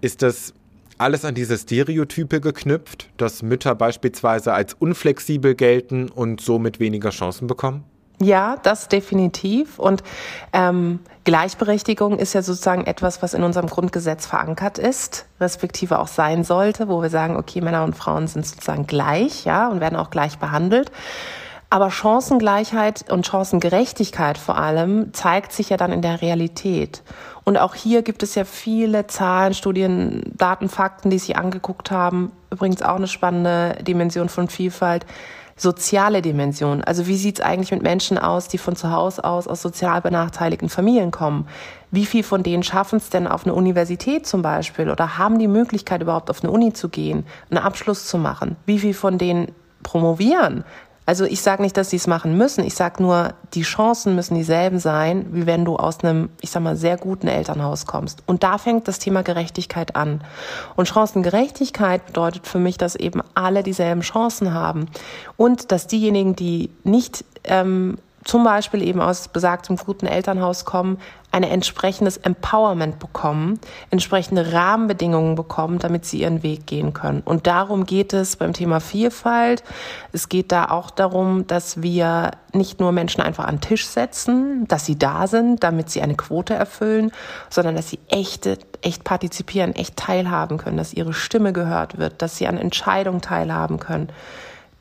[0.01, 0.53] Ist das
[0.97, 7.47] alles an diese Stereotype geknüpft, dass Mütter beispielsweise als unflexibel gelten und somit weniger Chancen
[7.47, 7.83] bekommen?
[8.21, 9.77] Ja, das definitiv.
[9.77, 10.01] Und
[10.53, 16.45] ähm, Gleichberechtigung ist ja sozusagen etwas, was in unserem Grundgesetz verankert ist, respektive auch sein
[16.45, 20.11] sollte, wo wir sagen, okay, Männer und Frauen sind sozusagen gleich, ja, und werden auch
[20.11, 20.91] gleich behandelt.
[21.69, 27.01] Aber Chancengleichheit und Chancengerechtigkeit vor allem zeigt sich ja dann in der Realität.
[27.43, 32.31] Und auch hier gibt es ja viele Zahlen, Studien, Daten, Fakten, die sich angeguckt haben.
[32.51, 35.05] Übrigens auch eine spannende Dimension von Vielfalt.
[35.57, 36.83] soziale Dimension.
[36.83, 40.69] Also wie sieht's eigentlich mit Menschen aus, die von zu Hause aus aus sozial benachteiligten
[40.69, 41.47] Familien kommen?
[41.91, 45.47] Wie viel von denen schaffen es denn auf eine Universität zum Beispiel oder haben die
[45.47, 48.57] Möglichkeit überhaupt auf eine Uni zu gehen, einen Abschluss zu machen?
[48.65, 49.47] Wie viel von denen
[49.81, 50.65] promovieren?
[51.05, 52.63] Also ich sage nicht, dass sie es machen müssen.
[52.63, 56.63] Ich sage nur, die Chancen müssen dieselben sein, wie wenn du aus einem, ich sag
[56.63, 58.23] mal, sehr guten Elternhaus kommst.
[58.25, 60.21] Und da fängt das Thema Gerechtigkeit an.
[60.75, 64.87] Und Chancengerechtigkeit bedeutet für mich, dass eben alle dieselben Chancen haben
[65.37, 70.97] und dass diejenigen, die nicht ähm, zum Beispiel eben aus besagtem guten Elternhaus kommen,
[71.31, 73.59] ein entsprechendes Empowerment bekommen,
[73.91, 77.21] entsprechende Rahmenbedingungen bekommen, damit sie ihren Weg gehen können.
[77.23, 79.63] Und darum geht es beim Thema Vielfalt.
[80.11, 84.65] Es geht da auch darum, dass wir nicht nur Menschen einfach an den Tisch setzen,
[84.67, 87.11] dass sie da sind, damit sie eine Quote erfüllen,
[87.49, 92.37] sondern dass sie echte, echt partizipieren, echt teilhaben können, dass ihre Stimme gehört wird, dass
[92.37, 94.09] sie an Entscheidungen teilhaben können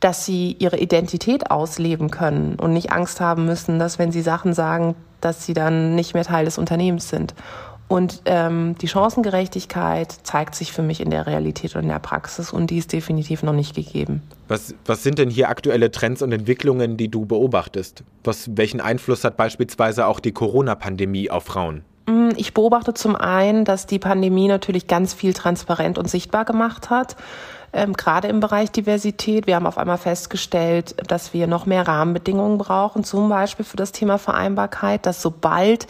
[0.05, 4.53] dass sie ihre Identität ausleben können und nicht Angst haben müssen, dass wenn sie Sachen
[4.53, 7.35] sagen, dass sie dann nicht mehr Teil des Unternehmens sind.
[7.89, 12.53] Und ähm, die Chancengerechtigkeit zeigt sich für mich in der Realität und in der Praxis
[12.53, 14.21] und die ist definitiv noch nicht gegeben.
[14.47, 18.05] Was, was sind denn hier aktuelle Trends und Entwicklungen, die du beobachtest?
[18.25, 21.83] Was, welchen Einfluss hat beispielsweise auch die Corona-Pandemie auf Frauen?
[22.07, 26.91] Mm, ich beobachte zum einen, dass die Pandemie natürlich ganz viel transparent und sichtbar gemacht
[26.91, 27.17] hat
[27.75, 29.47] ähm, gerade im Bereich Diversität.
[29.47, 33.93] Wir haben auf einmal festgestellt, dass wir noch mehr Rahmenbedingungen brauchen, zum Beispiel für das
[33.93, 35.87] Thema Vereinbarkeit, dass sobald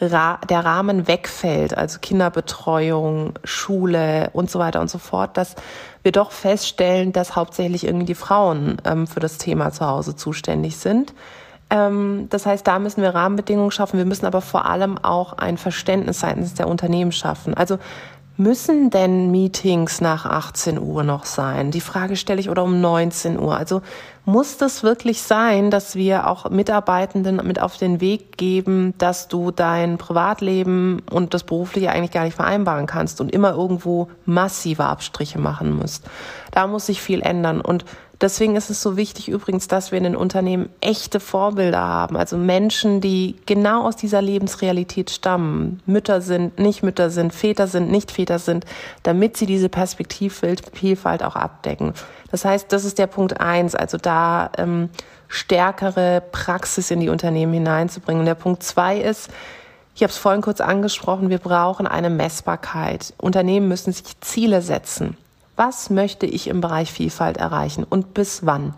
[0.00, 5.56] der Rahmen wegfällt, also Kinderbetreuung, Schule und so weiter und so fort, dass
[6.02, 10.78] wir doch feststellen, dass hauptsächlich irgendwie die Frauen ähm, für das Thema zu Hause zuständig
[10.78, 11.12] sind.
[11.68, 13.98] Ähm, das heißt, da müssen wir Rahmenbedingungen schaffen.
[13.98, 17.52] Wir müssen aber vor allem auch ein Verständnis seitens der Unternehmen schaffen.
[17.52, 17.78] Also
[18.40, 21.70] Müssen denn Meetings nach 18 Uhr noch sein?
[21.70, 23.54] Die Frage stelle ich oder um 19 Uhr.
[23.54, 23.82] Also
[24.24, 29.50] muss das wirklich sein, dass wir auch Mitarbeitenden mit auf den Weg geben, dass du
[29.50, 35.38] dein Privatleben und das Berufliche eigentlich gar nicht vereinbaren kannst und immer irgendwo massive Abstriche
[35.38, 36.06] machen musst?
[36.50, 37.84] Da muss sich viel ändern und
[38.20, 42.36] Deswegen ist es so wichtig übrigens, dass wir in den Unternehmen echte Vorbilder haben, also
[42.36, 48.10] Menschen, die genau aus dieser Lebensrealität stammen, Mütter sind, nicht Mütter sind, Väter sind, nicht
[48.10, 48.66] Väter sind,
[49.04, 51.94] damit sie diese Perspektivvielfalt auch abdecken.
[52.30, 54.90] Das heißt, das ist der Punkt eins, also da ähm,
[55.28, 58.20] stärkere Praxis in die Unternehmen hineinzubringen.
[58.20, 59.30] Und der Punkt zwei ist,
[59.94, 63.14] ich habe es vorhin kurz angesprochen, wir brauchen eine Messbarkeit.
[63.16, 65.16] Unternehmen müssen sich Ziele setzen
[65.60, 68.72] was möchte ich im Bereich Vielfalt erreichen und bis wann.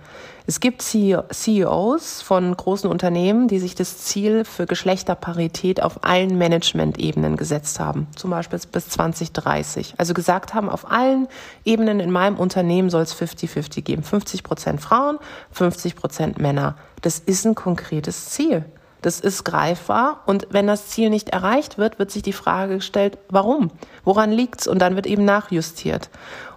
[0.49, 7.37] Es gibt CEOs von großen Unternehmen, die sich das Ziel für Geschlechterparität auf allen Management-Ebenen
[7.37, 9.95] gesetzt haben, zum Beispiel bis 2030.
[9.99, 11.29] Also gesagt haben, auf allen
[11.64, 14.03] Ebenen in meinem Unternehmen soll es 50-50 geben.
[14.03, 15.18] 50 Prozent Frauen,
[15.53, 16.75] 50 Prozent Männer.
[17.01, 18.64] Das ist ein konkretes Ziel.
[19.03, 20.23] Das ist greifbar.
[20.27, 23.71] Und wenn das Ziel nicht erreicht wird, wird sich die Frage gestellt, warum?
[24.05, 24.67] Woran liegt's?
[24.67, 26.09] Und dann wird eben nachjustiert.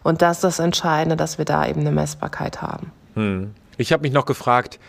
[0.03, 2.91] Und das ist das Entscheidende, dass wir da eben eine Messbarkeit haben.
[3.15, 3.51] Hm.
[3.77, 4.79] Ich habe mich noch gefragt,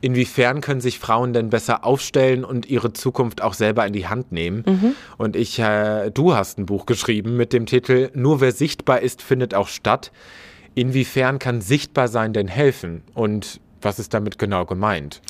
[0.00, 4.32] inwiefern können sich Frauen denn besser aufstellen und ihre Zukunft auch selber in die Hand
[4.32, 4.64] nehmen?
[4.66, 4.94] Mhm.
[5.16, 9.22] Und ich, äh, du hast ein Buch geschrieben mit dem Titel Nur wer sichtbar ist,
[9.22, 10.10] findet auch statt.
[10.74, 13.02] Inwiefern kann sichtbar sein denn helfen?
[13.14, 15.20] Und was ist damit genau gemeint?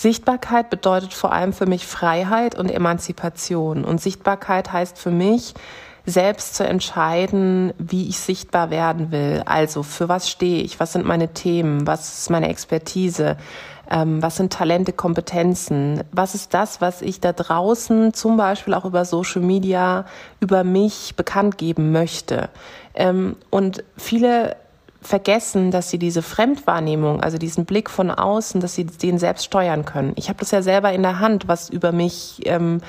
[0.00, 3.84] Sichtbarkeit bedeutet vor allem für mich Freiheit und Emanzipation.
[3.84, 5.52] Und Sichtbarkeit heißt für mich,
[6.06, 9.42] selbst zu entscheiden, wie ich sichtbar werden will.
[9.44, 13.36] Also für was stehe ich, was sind meine Themen, was ist meine Expertise,
[13.90, 18.86] ähm, was sind Talente, Kompetenzen, was ist das, was ich da draußen zum Beispiel auch
[18.86, 20.06] über Social Media
[20.40, 22.48] über mich bekannt geben möchte.
[22.94, 24.56] Ähm, und viele
[25.02, 29.84] vergessen, dass sie diese Fremdwahrnehmung, also diesen Blick von außen, dass sie den selbst steuern
[29.84, 30.12] können.
[30.16, 32.80] Ich habe das ja selber in der Hand, was über mich ähm,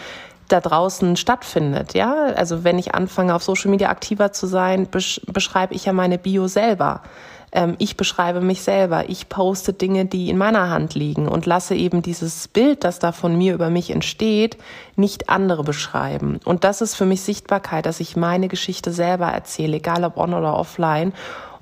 [0.50, 1.94] da draußen stattfindet.
[1.94, 5.94] Ja, also wenn ich anfange, auf Social Media aktiver zu sein, besch beschreibe ich ja
[5.94, 7.02] meine Bio selber.
[7.54, 9.10] Ähm, ich beschreibe mich selber.
[9.10, 13.12] Ich poste Dinge, die in meiner Hand liegen und lasse eben dieses Bild, das da
[13.12, 14.58] von mir über mich entsteht,
[14.96, 16.40] nicht andere beschreiben.
[16.44, 20.34] Und das ist für mich Sichtbarkeit, dass ich meine Geschichte selber erzähle, egal ob on
[20.34, 21.14] oder offline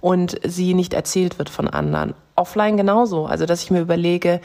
[0.01, 2.13] und sie nicht erzählt wird von anderen.
[2.35, 3.25] Offline genauso.
[3.25, 4.39] Also, dass ich mir überlege,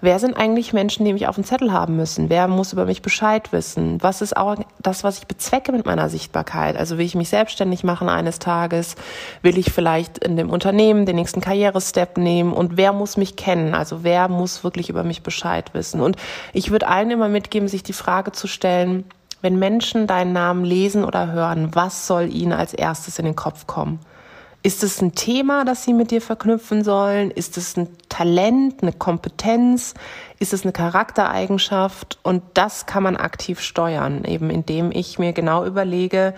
[0.00, 2.30] wer sind eigentlich Menschen, die mich auf dem Zettel haben müssen?
[2.30, 4.02] Wer muss über mich Bescheid wissen?
[4.02, 6.76] Was ist auch das, was ich bezwecke mit meiner Sichtbarkeit?
[6.76, 8.96] Also will ich mich selbstständig machen eines Tages?
[9.42, 12.52] Will ich vielleicht in dem Unternehmen den nächsten Karrierestep nehmen?
[12.52, 13.74] Und wer muss mich kennen?
[13.74, 16.00] Also wer muss wirklich über mich Bescheid wissen?
[16.00, 16.16] Und
[16.52, 19.04] ich würde allen immer mitgeben, sich die Frage zu stellen,
[19.42, 23.66] wenn Menschen deinen Namen lesen oder hören, was soll ihnen als erstes in den Kopf
[23.66, 23.98] kommen?
[24.62, 27.30] Ist es ein Thema, das sie mit dir verknüpfen sollen?
[27.30, 29.94] Ist es ein Talent, eine Kompetenz?
[30.38, 32.18] Ist es eine Charaktereigenschaft?
[32.22, 36.34] Und das kann man aktiv steuern, eben indem ich mir genau überlege,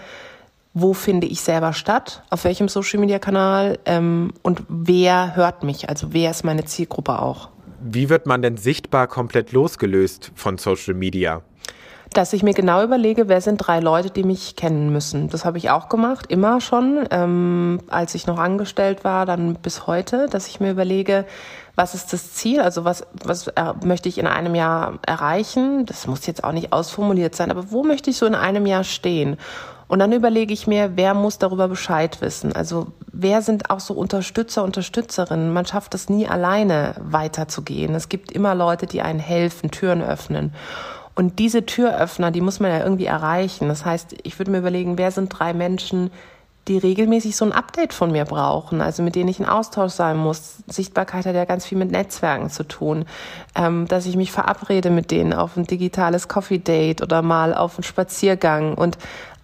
[0.73, 6.31] wo finde ich selber statt, auf welchem Social-Media-Kanal ähm, und wer hört mich, also wer
[6.31, 7.51] ist meine Zielgruppe auch.
[7.81, 11.43] Wie wird man denn sichtbar komplett losgelöst von Social Media?
[12.13, 15.29] Dass ich mir genau überlege, wer sind drei Leute, die mich kennen müssen.
[15.29, 19.87] Das habe ich auch gemacht, immer schon, ähm, als ich noch angestellt war, dann bis
[19.87, 21.25] heute, dass ich mir überlege,
[21.75, 22.61] was ist das Ziel?
[22.61, 25.87] Also was, was äh, möchte ich in einem Jahr erreichen?
[25.87, 28.85] Das muss jetzt auch nicht ausformuliert sein, aber wo möchte ich so in einem Jahr
[28.85, 29.39] stehen?
[29.89, 32.55] Und dann überlege ich mir, wer muss darüber Bescheid wissen?
[32.57, 35.53] Also wer sind auch so Unterstützer, Unterstützerinnen?
[35.53, 37.95] Man schafft es nie alleine weiterzugehen.
[37.95, 40.55] Es gibt immer Leute, die einen helfen, Türen öffnen.
[41.15, 43.69] Und diese Türöffner, die muss man ja irgendwie erreichen.
[43.69, 46.11] Das heißt, ich würde mir überlegen, wer sind drei Menschen,
[46.69, 50.17] die regelmäßig so ein Update von mir brauchen, also mit denen ich in Austausch sein
[50.17, 50.59] muss.
[50.69, 53.05] Sichtbarkeit hat ja ganz viel mit Netzwerken zu tun,
[53.57, 57.77] ähm, dass ich mich verabrede mit denen auf ein digitales Coffee Date oder mal auf
[57.77, 58.97] einen Spaziergang und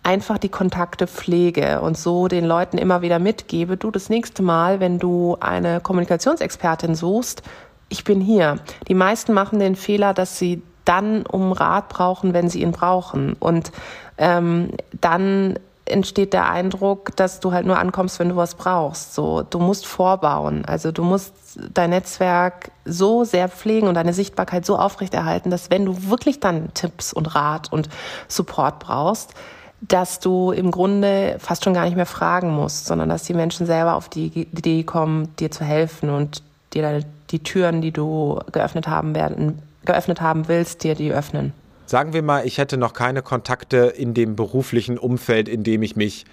[0.05, 4.79] einfach die Kontakte pflege und so den Leuten immer wieder mitgebe, du das nächste Mal,
[4.79, 7.43] wenn du eine Kommunikationsexpertin suchst,
[7.89, 8.59] ich bin hier.
[8.87, 13.35] Die meisten machen den Fehler, dass sie dann um Rat brauchen, wenn sie ihn brauchen.
[13.35, 13.73] Und
[14.17, 14.71] ähm,
[15.01, 19.15] dann entsteht der Eindruck, dass du halt nur ankommst, wenn du was brauchst.
[19.15, 20.65] So, du musst vorbauen.
[20.65, 21.35] Also du musst
[21.73, 26.73] dein Netzwerk so sehr pflegen und deine Sichtbarkeit so aufrechterhalten, dass wenn du wirklich dann
[26.75, 27.89] Tipps und Rat und
[28.29, 29.35] Support brauchst,
[29.81, 33.67] dass du im Grunde fast schon gar nicht mehr fragen musst, sondern dass die Menschen
[33.67, 36.43] selber auf die Idee kommen, dir zu helfen und
[36.75, 41.53] dir die Türen, die du geöffnet haben werden, geöffnet haben willst, dir die öffnen.
[41.87, 45.97] Sagen wir mal, ich hätte noch keine Kontakte in dem beruflichen Umfeld, in dem ich
[45.97, 46.27] mich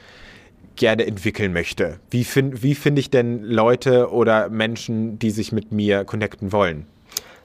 [0.76, 2.00] gerne entwickeln möchte.
[2.12, 6.86] Wie finde find ich denn Leute oder Menschen, die sich mit mir connecten wollen?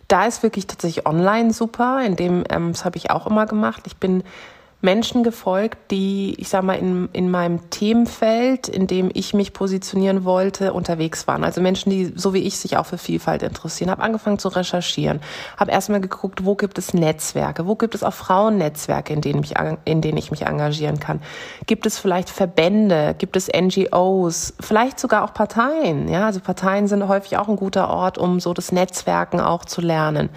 [0.09, 3.85] Da ist wirklich tatsächlich online super, in dem, ähm, das habe ich auch immer gemacht.
[3.87, 4.25] Ich bin
[4.83, 10.25] Menschen gefolgt, die, ich sag mal, in, in meinem Themenfeld, in dem ich mich positionieren
[10.25, 11.45] wollte, unterwegs waren.
[11.45, 13.91] Also Menschen, die so wie ich sich auch für Vielfalt interessieren.
[13.91, 15.21] Habe angefangen zu recherchieren,
[15.59, 19.55] habe erstmal geguckt, wo gibt es Netzwerke, wo gibt es auch Frauennetzwerke, in denen, mich,
[19.85, 21.21] in denen ich mich engagieren kann.
[21.67, 26.09] Gibt es vielleicht Verbände, gibt es NGOs, vielleicht sogar auch Parteien.
[26.09, 29.83] Ja, also Parteien sind häufig auch ein guter Ort, um so das Netzwerken auch zu
[29.83, 30.31] lernen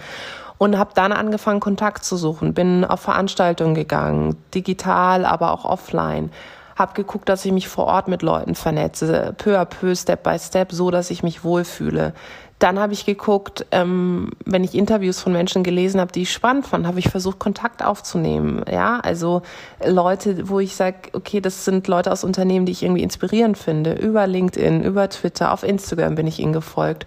[0.64, 2.54] und habe dann angefangen, Kontakt zu suchen.
[2.54, 6.30] Bin auf Veranstaltungen gegangen, digital, aber auch offline.
[6.74, 10.38] Habe geguckt, dass ich mich vor Ort mit Leuten vernetze, peu à peu, Step by
[10.38, 12.14] Step, so dass ich mich wohlfühle.
[12.58, 16.66] Dann habe ich geguckt, ähm, wenn ich Interviews von Menschen gelesen habe, die ich spannend
[16.66, 18.64] fand, habe ich versucht, Kontakt aufzunehmen.
[18.70, 19.42] Ja, also
[19.86, 23.92] Leute, wo ich sage, okay, das sind Leute aus Unternehmen, die ich irgendwie inspirierend finde.
[23.92, 27.04] Über LinkedIn, über Twitter, auf Instagram bin ich ihnen gefolgt.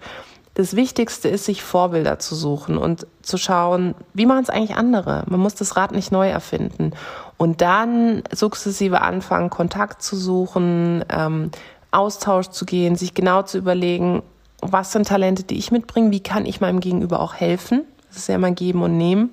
[0.58, 5.22] Das Wichtigste ist, sich Vorbilder zu suchen und zu schauen, wie machen es eigentlich andere.
[5.28, 6.94] Man muss das Rad nicht neu erfinden.
[7.36, 11.52] Und dann sukzessive anfangen, Kontakt zu suchen, ähm,
[11.92, 14.24] Austausch zu gehen, sich genau zu überlegen,
[14.60, 17.84] was sind Talente, die ich mitbringe, wie kann ich meinem Gegenüber auch helfen.
[18.08, 19.30] Das ist ja immer geben und nehmen.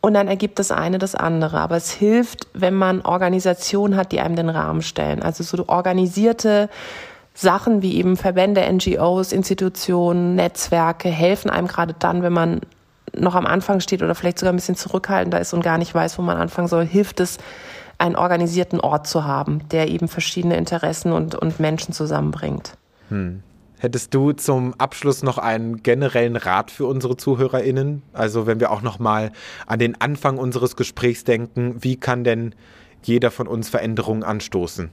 [0.00, 1.60] Und dann ergibt das eine das andere.
[1.60, 5.22] Aber es hilft, wenn man Organisationen hat, die einem den Rahmen stellen.
[5.22, 6.70] Also so organisierte
[7.34, 12.60] Sachen wie eben Verbände, NGOs, Institutionen, Netzwerke helfen einem gerade dann, wenn man
[13.16, 16.18] noch am Anfang steht oder vielleicht sogar ein bisschen zurückhaltender ist und gar nicht weiß,
[16.18, 17.38] wo man anfangen soll, hilft es,
[17.98, 22.76] einen organisierten Ort zu haben, der eben verschiedene Interessen und, und Menschen zusammenbringt.
[23.08, 23.42] Hm.
[23.78, 28.02] Hättest du zum Abschluss noch einen generellen Rat für unsere ZuhörerInnen?
[28.12, 29.30] Also wenn wir auch noch mal
[29.66, 32.54] an den Anfang unseres Gesprächs denken, wie kann denn
[33.02, 34.90] jeder von uns Veränderungen anstoßen?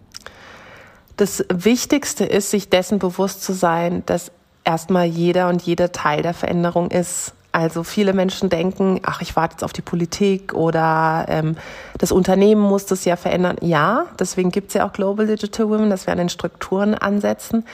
[1.18, 4.32] Das Wichtigste ist, sich dessen bewusst zu sein, dass
[4.64, 7.34] erstmal jeder und jeder Teil der Veränderung ist.
[7.54, 11.58] Also viele Menschen denken, ach, ich warte jetzt auf die Politik oder ähm,
[11.98, 13.58] das Unternehmen muss das ja verändern.
[13.60, 17.66] Ja, deswegen gibt es ja auch Global Digital Women, dass wir an den Strukturen ansetzen.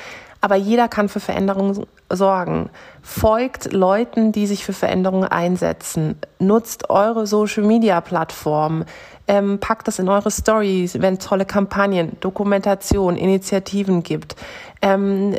[0.41, 2.69] Aber jeder kann für Veränderungen sorgen.
[3.01, 6.17] Folgt Leuten, die sich für Veränderungen einsetzen.
[6.39, 8.85] Nutzt eure Social-Media-Plattformen.
[9.27, 14.35] Ähm, packt das in eure Stories, wenn es tolle Kampagnen, Dokumentation, Initiativen gibt.
[14.81, 15.35] Ähm,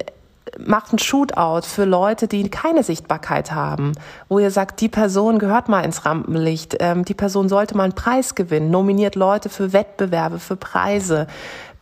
[0.59, 3.93] macht ein Shootout für Leute, die keine Sichtbarkeit haben,
[4.29, 7.95] wo ihr sagt, die Person gehört mal ins Rampenlicht, ähm, die Person sollte mal einen
[7.95, 11.27] Preis gewinnen, nominiert Leute für Wettbewerbe, für Preise,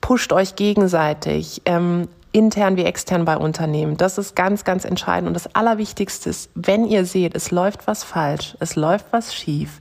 [0.00, 3.96] pusht euch gegenseitig, ähm, intern wie extern bei Unternehmen.
[3.96, 5.28] Das ist ganz, ganz entscheidend.
[5.28, 9.80] Und das Allerwichtigste ist, wenn ihr seht, es läuft was falsch, es läuft was schief,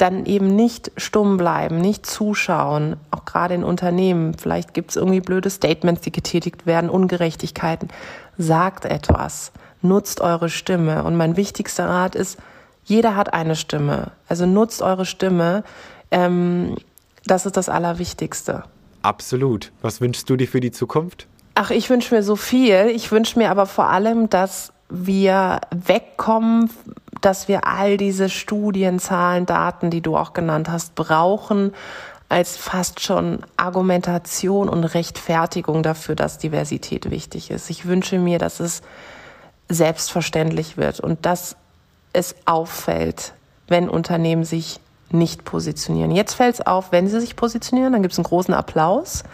[0.00, 4.34] dann eben nicht stumm bleiben, nicht zuschauen, auch gerade in Unternehmen.
[4.34, 7.88] Vielleicht gibt es irgendwie blöde Statements, die getätigt werden, Ungerechtigkeiten.
[8.38, 11.04] Sagt etwas, nutzt eure Stimme.
[11.04, 12.38] Und mein wichtigster Rat ist,
[12.84, 14.12] jeder hat eine Stimme.
[14.26, 15.64] Also nutzt eure Stimme.
[16.10, 16.76] Ähm,
[17.26, 18.64] das ist das Allerwichtigste.
[19.02, 19.70] Absolut.
[19.82, 21.26] Was wünschst du dir für die Zukunft?
[21.54, 22.90] Ach, ich wünsche mir so viel.
[22.94, 26.70] Ich wünsche mir aber vor allem, dass wir wegkommen,
[27.20, 31.72] dass wir all diese Studien, Zahlen, Daten, die du auch genannt hast, brauchen
[32.30, 37.68] als fast schon Argumentation und Rechtfertigung dafür, dass Diversität wichtig ist.
[37.70, 38.82] Ich wünsche mir, dass es
[39.68, 41.56] selbstverständlich wird und dass
[42.12, 43.34] es auffällt,
[43.66, 46.12] wenn Unternehmen sich nicht positionieren.
[46.12, 49.24] Jetzt fällt es auf, wenn sie sich positionieren, dann gibt es einen großen Applaus.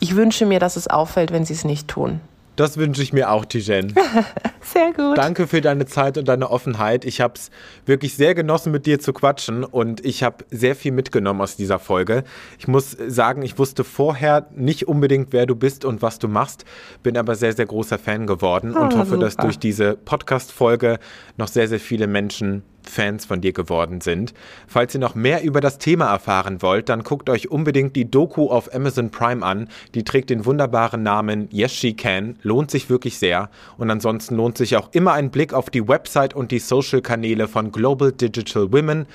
[0.00, 2.20] Ich wünsche mir, dass es auffällt, wenn sie es nicht tun.
[2.56, 3.94] Das wünsche ich mir auch, Tijen.
[4.62, 5.18] sehr gut.
[5.18, 7.04] Danke für deine Zeit und deine Offenheit.
[7.04, 7.50] Ich habe es
[7.84, 11.78] wirklich sehr genossen, mit dir zu quatschen und ich habe sehr viel mitgenommen aus dieser
[11.78, 12.24] Folge.
[12.58, 16.64] Ich muss sagen, ich wusste vorher nicht unbedingt, wer du bist und was du machst,
[17.02, 19.20] bin aber sehr, sehr großer Fan geworden oh, und hoffe, super.
[19.20, 20.98] dass durch diese Podcast-Folge
[21.36, 24.34] noch sehr, sehr viele Menschen Fans von dir geworden sind.
[24.66, 28.48] Falls ihr noch mehr über das Thema erfahren wollt, dann guckt euch unbedingt die Doku
[28.48, 29.68] auf Amazon Prime an.
[29.94, 32.36] Die trägt den wunderbaren Namen Yes She Can.
[32.42, 33.50] Lohnt sich wirklich sehr.
[33.78, 37.72] Und ansonsten lohnt sich auch immer ein Blick auf die Website und die Social-Kanäle von
[37.72, 39.06] Global Digital Women.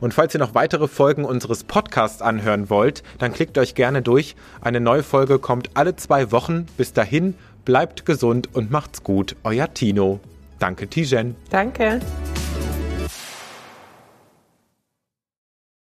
[0.00, 4.36] Und falls ihr noch weitere Folgen unseres Podcasts anhören wollt, dann klickt euch gerne durch.
[4.60, 6.66] Eine neue Folge kommt alle zwei Wochen.
[6.76, 9.36] Bis dahin, bleibt gesund und macht's gut.
[9.44, 10.20] Euer Tino.
[10.58, 11.36] Danke, Tijen.
[11.50, 12.00] Danke.